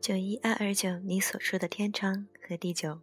[0.00, 2.98] 九一二二九，你所说的天长和地久。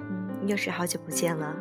[0.00, 1.56] 嗯，又是好久不见了。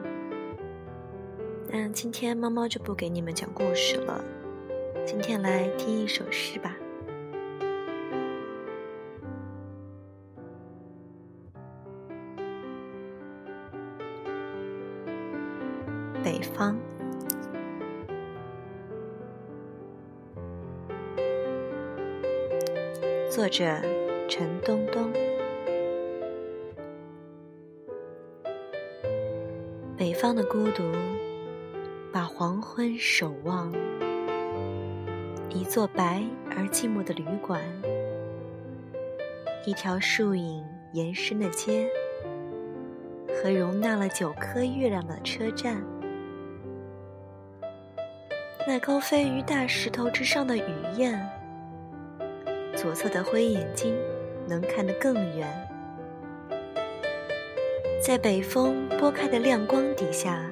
[1.70, 4.26] 那今天猫猫就不给你们讲故事了，
[5.06, 6.76] 今天来听一首诗吧。
[16.24, 16.76] 北方。
[23.36, 23.66] 作者
[24.30, 25.12] 陈东东。
[29.98, 30.84] 北方的孤独，
[32.12, 33.74] 把黄昏守望。
[35.50, 37.60] 一座白而寂寞的旅馆，
[39.66, 41.90] 一条树影延伸的街，
[43.30, 45.84] 和容纳了九颗月亮的车站。
[48.68, 51.20] 那高飞于大石头之上的雨燕。
[52.84, 53.98] 左侧的灰眼睛
[54.46, 55.48] 能看得更远，
[58.02, 60.46] 在北风拨开的亮光底下，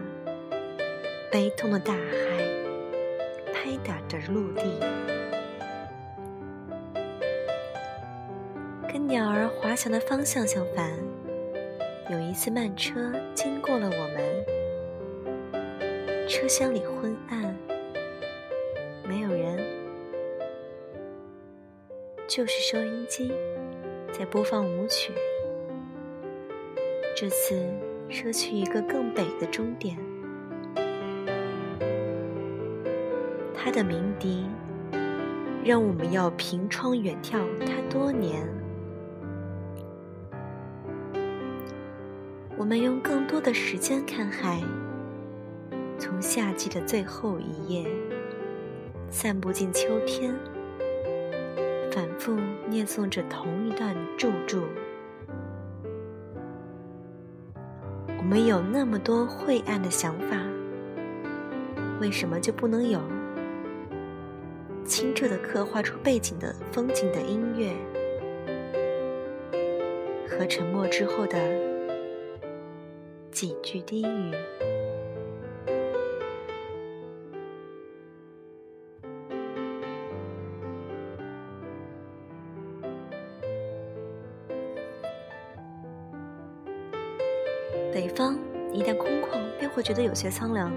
[1.30, 2.00] 悲痛的大海
[3.54, 4.80] 拍打着陆地。
[8.88, 10.90] 跟鸟儿滑翔的方向相反，
[12.10, 14.08] 有一次慢车经过了我
[15.52, 17.11] 们，车厢里昏
[22.32, 23.30] 就是收音机
[24.18, 25.12] 在播放舞曲，
[27.14, 27.62] 这次
[28.08, 29.98] 说去一个更北的终点。
[33.54, 34.46] 他的鸣笛
[35.62, 38.48] 让我们要凭窗远眺他多年。
[42.58, 44.64] 我们用更多的时间看海，
[46.00, 47.86] 从夏季的最后一夜
[49.10, 50.34] 散步进秋天。
[52.22, 52.38] 复
[52.68, 54.62] 念诵着同一段著著。
[58.16, 60.38] 我们有那么多晦暗的想法，
[62.00, 63.02] 为什么就不能有
[64.86, 67.74] 清澈的刻画出背景的风景的音乐
[70.30, 71.40] 和沉默之后的
[73.32, 74.32] 几句低语？
[87.94, 88.40] 北方
[88.72, 90.72] 一旦空旷，便会觉得有些苍凉。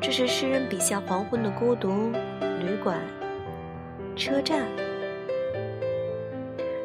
[0.00, 2.12] 这是诗人笔下黄昏的孤独。
[2.60, 2.98] 旅馆、
[4.14, 4.66] 车站，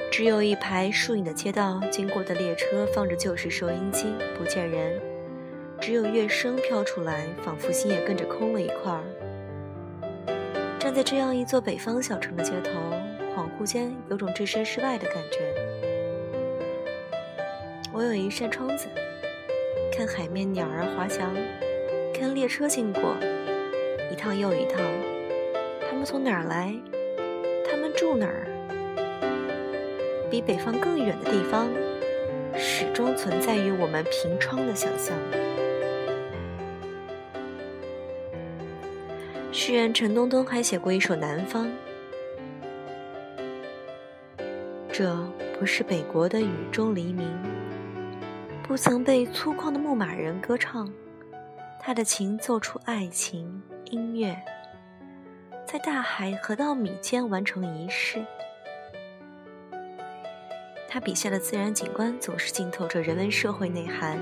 [0.09, 5.01] 只有一排树影的街道，经过的列车放着旧式收音机，不见人，
[5.81, 9.03] 只有乐声飘出来，仿佛心也跟着空了一块儿。
[10.79, 12.71] 站在这样一座北方小城的街头，
[13.35, 15.72] 恍惚间有种置身事外的感觉。
[17.95, 18.87] 我有一扇窗子，
[19.95, 21.31] 看海面鸟儿滑翔，
[22.11, 23.15] 看列车经过，
[24.11, 24.81] 一趟又一趟。
[25.87, 26.73] 他们从哪儿来？
[27.69, 28.47] 他们住哪儿？
[30.31, 31.69] 比北方更远的地方，
[32.57, 35.15] 始终存在于我们凭窗的想象。
[39.51, 41.67] 诗人陈东东还写过一首《南方》，
[44.91, 45.15] 这
[45.59, 47.29] 不是北国的雨中黎明。
[48.63, 50.89] 不曾被粗犷的牧马人歌唱，
[51.81, 54.41] 他的琴奏出爱情音乐，
[55.67, 58.25] 在大海和稻米间完成仪式。
[60.87, 64.17] 他笔下的自然景观总是浸透着人文社会内涵。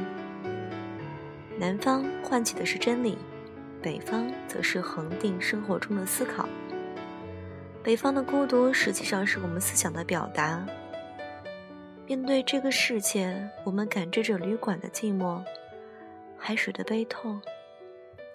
[1.60, 3.19] 南方唤起的是真理，
[3.80, 6.50] 北方则是恒定生活中的思考。
[7.83, 10.65] 北方的孤独实际上是我们思想的表达。
[12.12, 15.42] 面对这个世界，我们感知着旅馆的寂寞，
[16.38, 17.42] 海水的悲痛，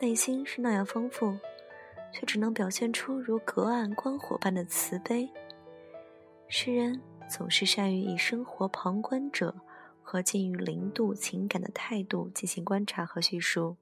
[0.01, 1.39] 内心是那样丰富，
[2.11, 5.29] 却只能表现出如隔岸观火般的慈悲。
[6.49, 9.55] 诗人总是善于以生活旁观者
[10.03, 13.77] 和近于零度情感的态度进行观察和叙述，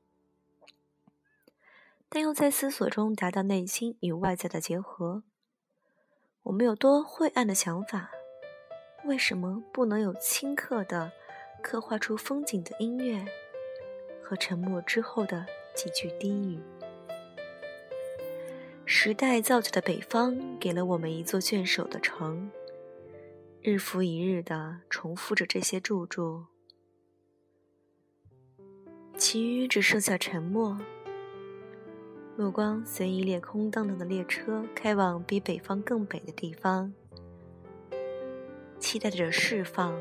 [2.08, 5.23] 但又在思索中达到内心与外在的结合。
[6.43, 8.11] 我们有多晦暗的想法？
[9.04, 11.12] 为什么不能有顷刻的
[11.62, 13.22] 刻画出风景的音乐
[14.22, 16.58] 和沉默之后的几句低语？
[18.86, 22.50] 时代造就的北方给了我们一座卷首的城，
[23.60, 26.46] 日复一日的重复着这些著著，
[29.18, 30.78] 其余只剩下沉默。
[32.36, 36.92] 目光随一列空荡荡的列车开往比北方更北的地方，
[38.84, 39.98] 期待着释放。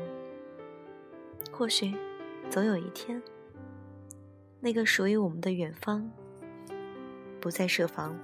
[1.50, 1.94] 或许，
[2.50, 3.22] 总有一天，
[4.60, 6.10] 那个属于我们的远方，
[7.40, 8.14] 不再设防。